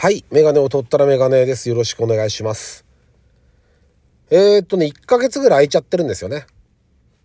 [0.00, 0.24] はい。
[0.30, 1.68] メガネを取ったらメガネです。
[1.68, 2.84] よろしくお願いします。
[4.30, 6.46] えー、っとね、1ヶ月ぐらい空いちゃってるんですよね。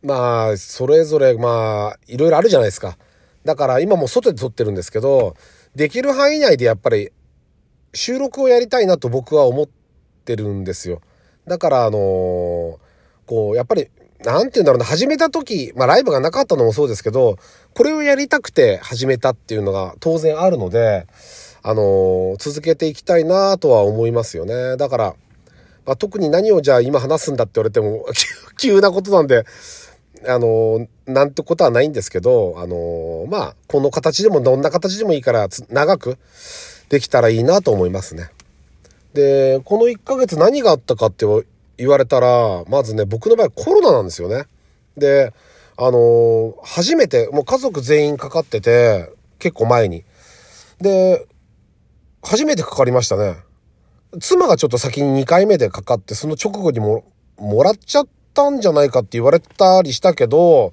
[0.02, 2.98] まあ、それぞれ、まあ、いろいろあるじゃないですか。
[3.46, 5.36] だから今も外で撮ってるんですけど、
[5.76, 7.12] できる範囲内でやっぱり
[7.94, 9.68] 収録をやりたいなと僕は思っ
[10.26, 11.02] てるんですよ。
[11.48, 12.00] だから、あのー、
[13.28, 13.88] こう、やっぱり、
[14.26, 17.38] なんて言うんだろうな、始めた時、まあライブがなかったのもそうですけど、
[17.76, 21.06] これをやりたくて始めたっていうのが当然あるので、
[21.64, 24.76] あのー、続けていきたいなとは思いますよね。
[24.76, 25.16] だから、
[25.86, 28.06] まあ、特に何をじゃあ今話すんだって言われても
[28.60, 29.46] 急なことなんで、
[30.28, 36.18] あのー、なんてことはないんですけど、あのー、まあ、この形でもどんな形でもいいから長く
[36.90, 38.30] できたらいいなと思いますね。
[39.14, 41.26] で、この1ヶ月何があったかって
[41.78, 44.46] 言われたら、まずね、僕の場合コロナなんですよね。
[44.98, 45.34] で、
[45.78, 50.04] あの初めて、もう家族全員かかってて、結構前に。
[50.82, 51.26] で、
[52.24, 53.36] 初めてかかりましたね。
[54.20, 57.04] 妻がちょっと先に2回目でかかって、その直後にも、
[57.38, 60.72] もらっちゃったんじゃないかって言われたりしたけど、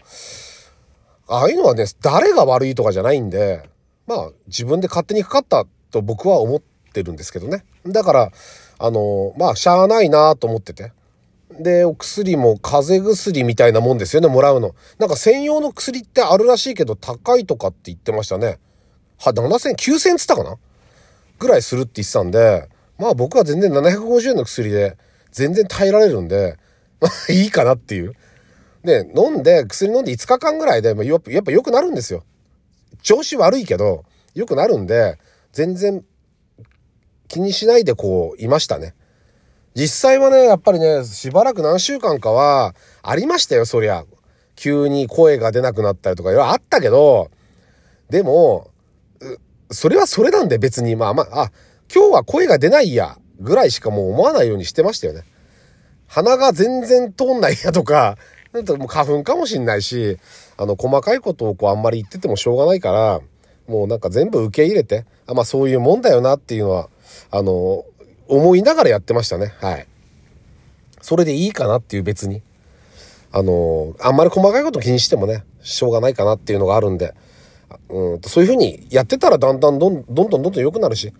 [1.26, 3.68] ああいうのはね、誰が悪いとかじゃないんで、
[4.06, 6.60] まあ自分で勝手にかかったと僕は思っ
[6.92, 7.64] てるんですけどね。
[7.86, 8.32] だから、
[8.78, 10.92] あの、まあしゃあないなと思ってて。
[11.58, 14.74] で、お薬も風邪薬みたいなもんですよね、もらうの。
[14.98, 18.58] なんか専用の薬ってあるらしいけど高いとかって言ってましたね。
[19.18, 20.56] は、7000、9000つったかな
[21.40, 24.96] ぐらいするって言ってたんで、まあ僕は全然750円の薬で
[25.32, 26.56] 全然耐えられるんで、
[27.00, 28.14] まあいいかなっていう。
[28.84, 32.24] で、飲んで、薬飲んで5日間ぐらいで、まあ、やっぱやっぱ良くなるんですよ。
[33.02, 35.18] 調子悪いけど、良くなるんで、
[35.52, 36.04] 全然
[37.28, 38.94] 気にしないでこう、いましたね。
[39.74, 44.04] 実際はね、やっぱりね、しばらく何週間かは、ありましたよ、そりゃ。
[44.56, 47.30] 急に声が出なくなったりとか、いろいろあったけど、
[48.10, 48.69] でも、
[49.70, 51.52] それはそれなんで別に、まあまあ、あ、
[51.92, 55.24] 今日は声が出ないや、ぐらいしかもう思わないようにしてましたよね。
[56.06, 58.16] 鼻が全然通んないやとか、
[58.52, 60.18] なんともう花粉かもしんないし、
[60.56, 63.20] あの、細かいことをこうあんまり言っててもしょうがないから、
[63.68, 66.88] もうなんか全部受け入れて、あ、まあそういうもんだよなっていうのは、
[67.30, 67.84] あの、
[68.26, 69.54] 思いながらやってましたね。
[69.60, 69.86] はい。
[71.00, 72.42] それでいいかなっていう別に。
[73.32, 77.14] あの、あんまり細かいこと気にしてもね、しょうがないかなっていうのがあるんで、
[77.88, 81.12] うんそういうふうにやってたらだんだんどんどんどんどんどん良くなるし。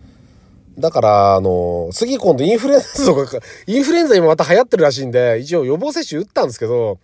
[0.79, 6.99] だから、あの、次今度インフルエンザとか、 インフルエンザ今また流行ってるらしいんで、一応予防接種打ったんですけど、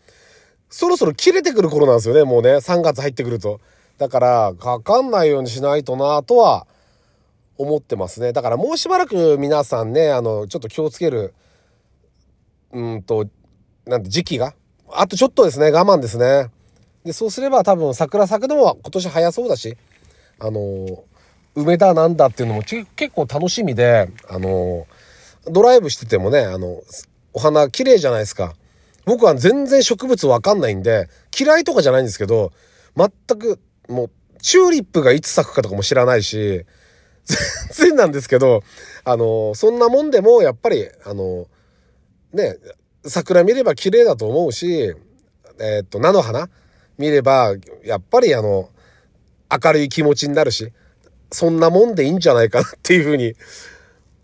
[0.71, 3.61] そろそろ切れてくる頃なんですよね、もうね、3月入ってくると。
[3.99, 6.67] だから、かかんないようにしないとなとは
[7.59, 8.33] 思ってますね。
[8.33, 11.35] だからもうしばらく皆さんね、あの、ちょっと気をつける、
[12.73, 13.27] うんと、
[13.87, 14.55] なんて時期が。
[14.91, 16.51] あとちょっとですね、我慢ですね。
[17.07, 19.77] で、そうすれば多分桜咲くのは今年早そうだし、
[20.41, 21.05] あの、
[21.55, 24.87] 梅だなんだっていうのも結構楽しみで、あの、
[25.47, 26.83] ドライブしててもね、あの、
[27.33, 28.55] お花綺麗じゃないですか。
[29.05, 31.09] 僕は全然植物わかんないんで、
[31.39, 32.51] 嫌いとかじゃないんですけど、
[32.97, 34.11] 全く、もう、
[34.43, 36.67] チューリップがいつ咲くかとかも知らないし、
[37.73, 38.65] 全然なんですけど、
[39.05, 41.47] あの、そんなもんでも、やっぱり、あの、
[42.33, 42.57] ね、
[43.05, 44.95] 桜見れば綺麗だと思うし、
[45.61, 46.49] えー、っと、菜の花
[46.99, 48.71] 見れば、やっぱりあの、
[49.51, 50.73] 明るい気持ちになるし、
[51.31, 53.35] そんなもんでいいんじゃないかなっていうふうに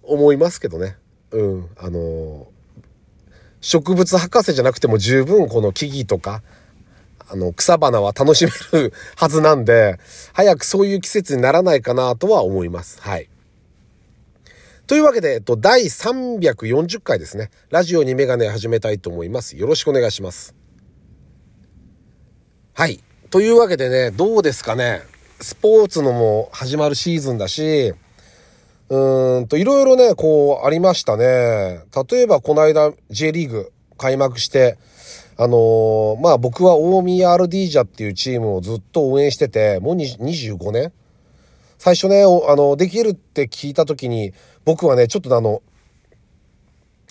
[0.02, 0.96] 思いますけどね。
[1.30, 1.68] うん。
[1.78, 2.46] あの、
[3.60, 6.42] 植物博士じゃなくても十分この木々とか、
[7.28, 8.50] あの、草花は楽しめ
[8.80, 9.98] るはずなんで、
[10.32, 13.00] 早くそういう季節にならないかなとは思います。
[13.00, 13.28] はい。
[14.86, 17.50] というわけで、えっと、第340回ですね。
[17.70, 19.56] ラジオにメガネ始めたいと思います。
[19.56, 20.61] よろしくお願いします。
[22.74, 23.00] はい。
[23.28, 25.02] というわけでね、どうですかね。
[25.42, 27.92] スポーツのも始まるシーズンだし、
[28.88, 31.80] うーんと、いろいろね、こう、ありましたね。
[32.10, 34.78] 例えば、この間、J リーグ開幕して、
[35.36, 40.92] あのー、まあ僕は大宮アルディージャっていうチームをずっと応援してて、もう25年
[41.76, 44.32] 最初ね、あの、できるって聞いた時に、
[44.64, 45.60] 僕はね、ちょっとあの、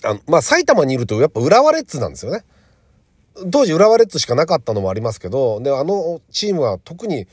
[0.02, 2.44] あの、まあ埼玉にいるとやっぱ浦和レッズなんですよね。
[3.50, 7.26] 当時浦和レッズしかなかったのもありますけど、で、あのチームは特に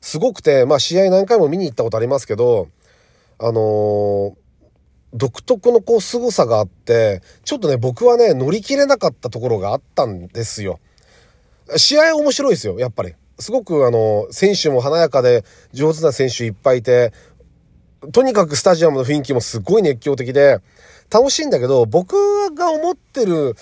[0.00, 2.68] すごくて、まあ試合何回も見に行ったことありますけど、
[3.38, 4.34] あのー、
[5.14, 10.80] 独特のこう凄さがあって、ちょっとね、僕はね、乗り切れなかったところがあったんですよ。
[11.76, 13.14] 試合面白いですよ、やっぱり。
[13.38, 17.12] すごくあの、選手も華やかで上手な選手いっぱいいて、
[18.12, 20.58] とにかくスタジアムの雰囲気もすごい熱狂的で、
[21.10, 22.16] 楽しいんだけど、僕
[22.54, 23.54] が思ってる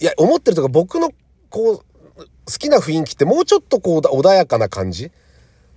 [0.00, 1.10] いや、思ってるとか僕の
[1.50, 5.10] こう、好きな雰囲気ってもうちょっとこう穏やかな感じ？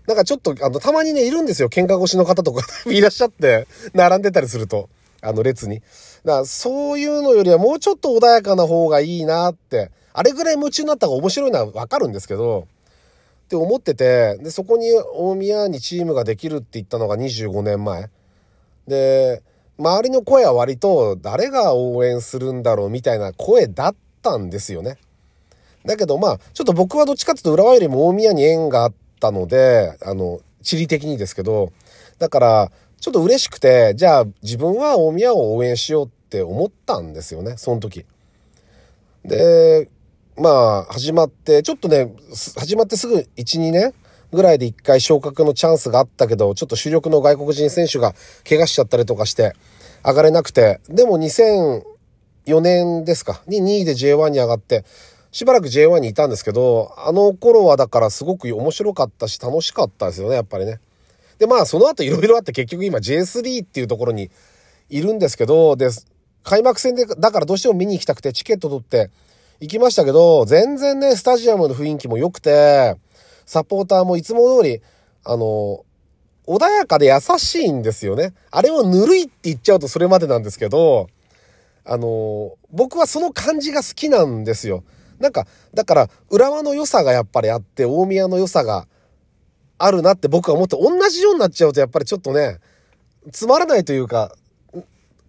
[0.09, 1.69] なんかちょっと、あの、たまにね、いるんですよ。
[1.69, 4.89] 喧嘩越しの方とか いらっしゃって、並んでたりすると。
[5.21, 5.81] あの、列に。
[6.25, 9.91] だから、そういうのよりはもうちょっと穏やかな方がいいなって。
[10.13, 12.67] あれぐらい夢中になった方が面白いのはわかるんですけど、
[13.45, 18.09] って思ってて、で、そこに大宮にチームができるって言ったのが25年前。
[18.87, 19.43] で、
[19.77, 23.95] 周りの声は割と誰が応援するんだろうみたいな声だっ
[24.31, 24.97] たんですよね。
[25.85, 31.71] だけどまあ、ちょっと僕はどっちかっていうと浦和よりも大宮に縁があったので、あの、地理的にですけど、
[32.19, 38.05] だから、ちょっと嬉しくて、じゃあ自分は大宮を応援しようって思ったんですよね、その時。
[39.23, 39.89] で、
[40.37, 42.13] まあ、始まって、ちょっとね、
[42.57, 43.93] 始まってすぐ1、2年
[44.31, 48.13] ぐらいで1回昇格のチャンスがあったけど、ちょっと主力の外国人選手が
[48.47, 49.53] 怪我しちゃったりとかして、
[50.05, 51.17] 上がれなくて、でも
[52.45, 54.85] 4年ですか、に2位で J1 に上がって、
[55.31, 60.79] しばらく J1 にいたんですけど、あの頃はだからすごく面白かったし楽しかったですよね、やっぱりね。
[61.37, 64.29] で、まあその後いろいろあって結局今 J3 っていうところに
[64.89, 65.89] いるんですけど、で、
[66.43, 69.11] 開幕戦で、だからどうしても見に行きたくてチケット取って
[69.59, 72.95] 行きましたけど、全然ね、スタジアムの雰囲気も良くて、
[73.45, 74.81] サポーターもいつも通り、
[75.23, 75.83] あの、
[76.47, 78.33] 穏やかで優しいんですよね。
[78.49, 81.07] あれをぬるいって言っちゃうとそれまでなんですけど、
[81.85, 84.83] あの、僕はその感じが好きなんですよ。
[85.19, 88.87] なんか、だから、浦和の良さがやっぱりあって、大宮の良さが
[89.77, 92.59] あるなって僕は思って、同じようになっちゃうとやっぱりちょっとね、
[93.31, 94.33] つまらないというか、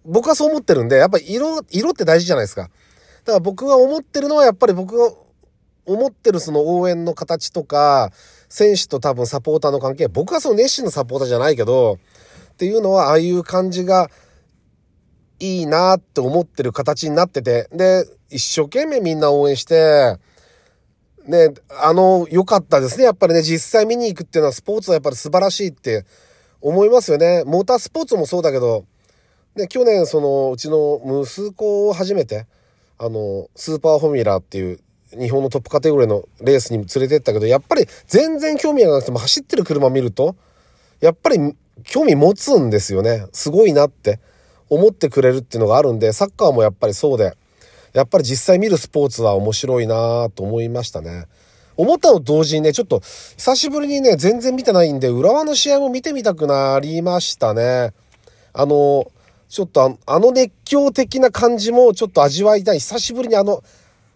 [0.05, 2.63] 僕はそう思ってるんで、やっぱり色、色って大事じゃないですか。
[2.63, 5.11] だから僕が思ってるのはやっぱり僕が
[5.85, 8.11] 思ってるその応援の形とか、
[8.49, 11.99] 選手と多分サポーターの関係、僕はその熱心なサポーターじゃないけど、
[12.53, 14.09] っていうのはああいう感じが
[15.41, 20.17] いいなって思ってる形になってて、で、一生懸命みんな応援して、
[21.25, 21.49] ね、
[21.81, 23.05] あの、良かったですね。
[23.05, 26.05] やっぱりね、実際見に行くっていうのはスポーツはやっぱり素晴らしいって
[26.61, 27.43] 思いますよね。
[27.45, 28.85] モータースポーツもそうだけど、
[29.55, 32.45] ね、去年その、うちの息子を初めて、
[32.99, 34.79] あの、スーパーフォーミュラっていう
[35.19, 40.35] 日本のトップカテゴリーのレースに連れてったけど、やっぱり全然興味がなくても走ってる車見ると、
[40.99, 43.25] やっぱり興味持つんですよね。
[43.31, 44.19] すごいなって
[44.71, 47.35] 思ってくれるっていうのがあるんで、サッカーもやっぱりそうで、
[47.91, 51.25] やっぱり実際見るスポーツは面白いなと思いましたね。
[51.75, 57.91] 思ったの同時にね、ちょっと久しぶりにね、全然見てないんで、浦和の試合も見てみたくなりましたね。
[58.53, 59.11] あの、
[59.49, 62.79] ちょっとあの熱狂的な感じもちょっと味わいたい。
[62.79, 63.63] 久しぶりにあの、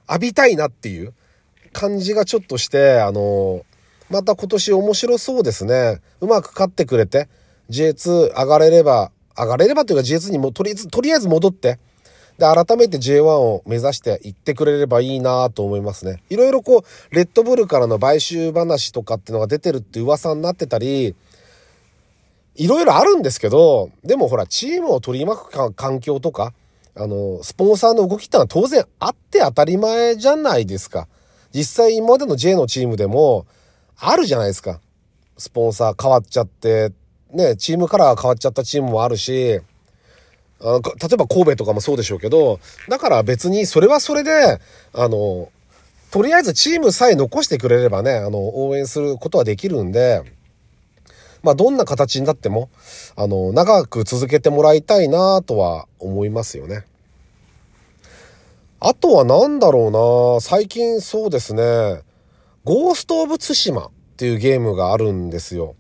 [0.08, 1.14] 浴びたいなっていう
[1.74, 3.66] 感じがちょっとして、あの、
[4.10, 6.00] また今年面白そうですね。
[6.22, 7.28] うまく勝ってくれて、
[7.70, 11.80] J2 上がれれば、上がれればというか J2 にもとりあえず、とりあえず戻って、
[12.38, 16.22] で、改めて J1 を目指して行ってくれればいいなと思いますね。
[16.30, 21.16] いろいろこう、レッドブルからの買収話とかっていうのが出てるって噂になってたり、
[22.56, 26.54] いろいろあるんですけど、でもほら、チームを取り巻く環境とか、
[26.96, 31.08] あの、スポンサーの動きってのは当然あって当たり前じゃないですか。
[31.54, 33.46] 実際今までの J のチームでも、
[33.98, 34.82] あるじゃないですか。
[35.38, 36.92] スポンサー変わっちゃって、
[37.36, 39.60] ね、チームカラー変わっちゃったチームもあるし、
[40.62, 42.60] あ例えば神戸とかもそうでしょうけど、
[42.90, 44.60] だから別にそれはそれで、
[44.94, 45.50] あの、
[46.12, 50.24] とりあえずチームさえ残してくれればね、あの、応援することはできるんで、
[51.44, 52.70] まあ、どんな形になっても、
[53.16, 56.86] あの、長く続けてもらいたいなとは思いますよね。
[58.80, 62.02] あとは何だろうな最近そうですね、
[62.64, 65.76] ゴースト・オブ・ツシマっていうゲームがあるんですよ。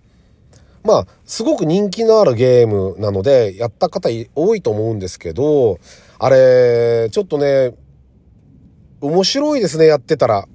[0.86, 5.80] まあ、すごく人気のあるゲームなので、やった方多いと思うんですけど、
[6.20, 7.74] あれ、ちょっとね、
[9.01, 10.48] 面白いですね、やってたら。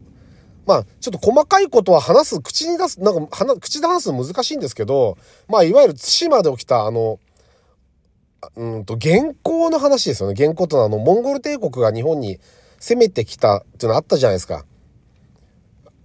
[0.66, 5.18] まあ、ちょっと細かいことは話す、口に出す、なんか、口で話すの難しいんですけど、
[5.48, 7.18] まあ、いわゆる対馬で起きた、あの、
[8.54, 10.36] うんと、原稿の話ですよね。
[10.36, 12.38] 原稿とのあの、モンゴル帝国が日本に
[12.78, 14.64] 攻めてきたっていうのあったじゃないですか。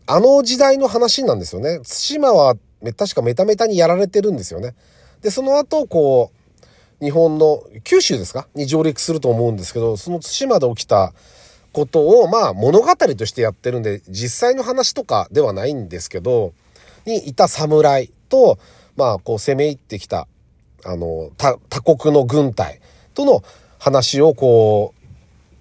[0.08, 1.80] あの時代の話なんですよね。
[1.80, 2.56] 対馬は
[2.94, 4.76] 確かメタメタにやられてるんですよね。
[5.22, 6.32] で、その後、こ
[7.02, 8.48] う、日本の九州ですか？
[8.56, 11.14] に上陸すると思うんですけど、その対馬で起きた
[11.74, 16.54] ことを、まあ物語としてやってるんで、実際の話とかではないんですけど、
[17.06, 18.58] にいた侍と、
[18.96, 20.28] まあこう攻め入ってきた、
[20.86, 22.80] あの、他国の軍隊
[23.14, 23.44] との
[23.78, 25.06] 話をこう、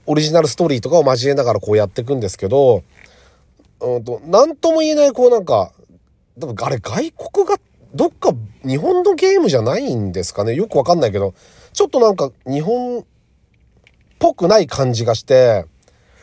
[0.07, 2.85] オリジナルストーリーとかを交えながらこうやっていくんですけど、
[3.81, 5.73] うんと、なんとも言えないこうなんか、
[6.37, 7.57] でもあれ外国が
[7.95, 8.33] どっか
[8.67, 10.55] 日本のゲームじゃないんですかね？
[10.55, 11.35] よくわかんないけど、
[11.73, 13.05] ちょっとなんか日本っ
[14.19, 15.67] ぽくない感じがして、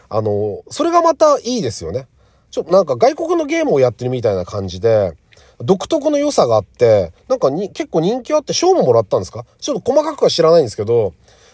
[0.10, 2.08] あの、それがまたいいですよね。
[2.50, 5.13] ちょっとなんか外国のゲームをやってるみたいな感じで、
[5.60, 9.46] 独特の良さがあって、なんかに結構人気あって賞ももらったんですか？
[9.60, 11.13] ちょっと細かくは知らないんですけど、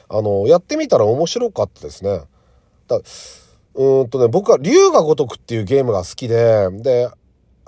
[0.09, 2.21] あの、やってみたら面白かったですね。
[2.87, 3.01] だ
[3.75, 7.09] うんとね、僕は竜が如くっていうゲームが好きで、で、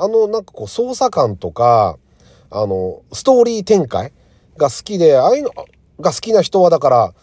[0.02, 1.98] あの、なんかこう、操作感とか、
[2.50, 4.14] あの、ストーリー展開
[4.56, 5.52] が好きで、ああいうの
[6.00, 7.14] が好きな人はだから、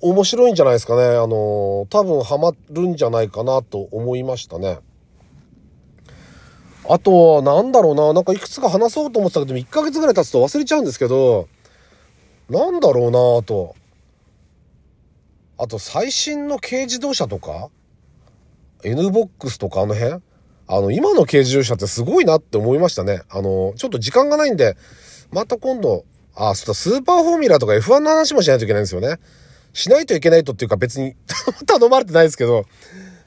[0.00, 1.02] 面白いんじゃないですかね。
[1.16, 4.78] あの、多分ハマるんじゃないかなと思いましたね。
[6.88, 8.12] あと、なんだろうな。
[8.12, 11.48] なんかいくつか話そうと思ってたけど、1ヶ月ぐらい経つと忘れちゃうんですけど、
[12.48, 13.74] なんだろうなあと。
[15.58, 17.70] あと、最新の軽自動車とか
[18.84, 20.22] ?NBOX とかあの辺？
[20.72, 23.22] あの、今の軽自動車ってすごいなって思いましたね。
[23.28, 24.76] あの、ちょっと時間がないんで、
[25.32, 26.04] また今度、
[26.36, 29.16] あ、そうだ、スーパーフォーミュラとか F1 の話もしないといけないんですよね。
[29.72, 31.16] しないといけないとっていうか別に
[31.66, 32.66] 頼まれてないですけど、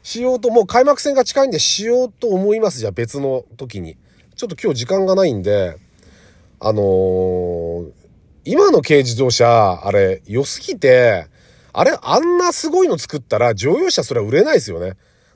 [0.03, 2.79] しようと、もう開幕戦が近いんでしようと思います。
[2.79, 3.97] じゃあ別の時に。
[4.37, 5.75] ちょっと今日時間がないんで、
[6.61, 7.91] あのー、
[8.45, 11.27] 今の軽自動車、あれ、良すぎて、
[11.73, 14.93] あれ、あんなすごいの作ったら乗用車それは売れないですよね。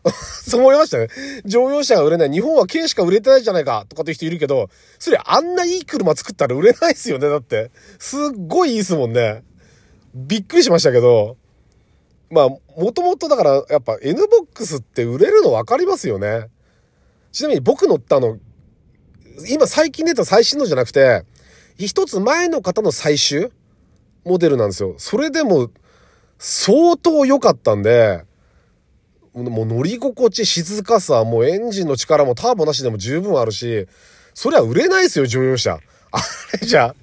[0.48, 1.08] そう思いましたね。
[1.46, 2.32] 乗用車が売れない。
[2.32, 7.30] 日本は軽しか売れてないじゃないかとかって人いるけど、それあんないい車作ったら売れないですよね。
[7.30, 7.72] だって。
[8.00, 9.44] すっごいいいですもんね。
[10.14, 11.38] びっくりしましたけど。
[12.30, 16.48] まあ、もともとだから、やっぱ NBOX って売れるの分かりますよね。
[17.32, 18.38] ちなみに僕乗ったの、
[19.50, 21.24] 今最近出た最新のじゃなくて、
[21.78, 23.50] 一つ前の方の最終
[24.26, 24.96] モデルなんですよ。
[24.98, 25.70] それでも
[26.40, 28.26] 相当良かったんで、
[29.44, 33.88] もう乗り心地、静かさ、もうエンジンの力もターボなしでも十分あるし、
[34.34, 35.80] そりゃ売れないですよ、乗用車。
[36.12, 36.20] あ
[36.62, 36.96] れじゃ、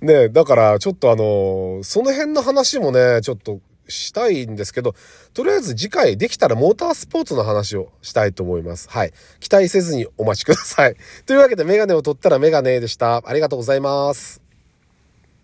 [0.00, 4.94] ねだからちょっとあのその辺の話もね、ちょっとしたいんですけど、
[5.34, 8.88] とりあえず次回できたらモータースポーツの話をしたいと思います。
[8.90, 9.12] はい。
[9.40, 10.96] 期待せずにお待ちください。
[11.26, 13.22] というわけでメガネを取ったらメガネでした。
[13.24, 14.41] ありがとうございます。